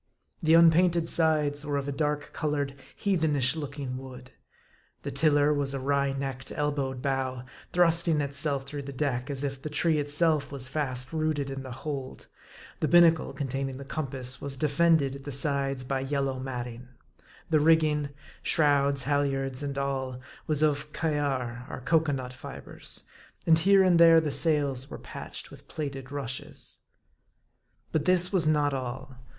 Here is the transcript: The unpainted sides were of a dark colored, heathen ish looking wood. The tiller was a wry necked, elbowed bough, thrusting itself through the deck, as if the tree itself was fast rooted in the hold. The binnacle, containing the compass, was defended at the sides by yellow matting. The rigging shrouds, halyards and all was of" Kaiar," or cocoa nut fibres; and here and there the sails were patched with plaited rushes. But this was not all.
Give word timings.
The 0.41 0.55
unpainted 0.55 1.07
sides 1.07 1.63
were 1.63 1.77
of 1.77 1.87
a 1.87 1.91
dark 1.91 2.31
colored, 2.33 2.73
heathen 2.95 3.35
ish 3.35 3.55
looking 3.55 3.97
wood. 3.99 4.31
The 5.03 5.11
tiller 5.11 5.53
was 5.53 5.75
a 5.75 5.79
wry 5.79 6.11
necked, 6.11 6.51
elbowed 6.51 7.03
bough, 7.03 7.43
thrusting 7.71 8.19
itself 8.19 8.65
through 8.65 8.81
the 8.81 8.91
deck, 8.93 9.29
as 9.29 9.43
if 9.43 9.61
the 9.61 9.69
tree 9.69 9.99
itself 9.99 10.51
was 10.51 10.67
fast 10.67 11.13
rooted 11.13 11.51
in 11.51 11.61
the 11.61 11.71
hold. 11.85 12.25
The 12.79 12.87
binnacle, 12.87 13.31
containing 13.33 13.77
the 13.77 13.85
compass, 13.85 14.41
was 14.41 14.57
defended 14.57 15.15
at 15.17 15.23
the 15.23 15.31
sides 15.31 15.83
by 15.83 15.99
yellow 15.99 16.39
matting. 16.39 16.87
The 17.51 17.59
rigging 17.59 18.09
shrouds, 18.41 19.03
halyards 19.03 19.61
and 19.61 19.77
all 19.77 20.19
was 20.47 20.63
of" 20.63 20.91
Kaiar," 20.93 21.67
or 21.69 21.79
cocoa 21.79 22.11
nut 22.13 22.33
fibres; 22.33 23.03
and 23.45 23.59
here 23.59 23.83
and 23.83 23.99
there 23.99 24.19
the 24.19 24.31
sails 24.31 24.89
were 24.89 24.97
patched 24.97 25.51
with 25.51 25.67
plaited 25.67 26.11
rushes. 26.11 26.79
But 27.91 28.05
this 28.05 28.33
was 28.33 28.47
not 28.47 28.73
all. 28.73 29.13